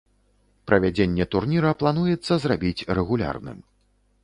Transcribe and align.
Правядзенне 0.69 1.27
турніра 1.35 1.75
плануецца 1.83 2.33
зрабіць 2.47 2.85
рэгулярным. 3.01 3.57